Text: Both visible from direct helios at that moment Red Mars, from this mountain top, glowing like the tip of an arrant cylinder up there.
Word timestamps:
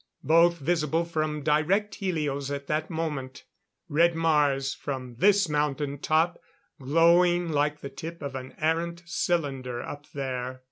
Both 0.23 0.57
visible 0.57 1.05
from 1.05 1.43
direct 1.43 1.93
helios 1.93 2.49
at 2.49 2.65
that 2.65 2.89
moment 2.89 3.43
Red 3.87 4.15
Mars, 4.15 4.73
from 4.73 5.13
this 5.19 5.47
mountain 5.47 5.99
top, 5.99 6.39
glowing 6.79 7.51
like 7.51 7.81
the 7.81 7.89
tip 7.91 8.23
of 8.23 8.33
an 8.33 8.55
arrant 8.57 9.03
cylinder 9.05 9.79
up 9.83 10.07
there. 10.11 10.59